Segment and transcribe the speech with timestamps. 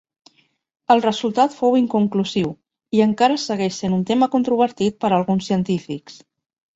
[0.93, 2.49] El resultat fou inconclusiu,
[2.99, 6.17] i encara segueix sent un tema controvertit per alguns científics.